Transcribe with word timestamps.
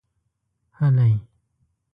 هلئ! 0.77 1.11